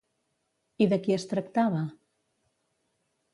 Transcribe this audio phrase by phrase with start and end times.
[0.85, 1.83] I de qui es tractava?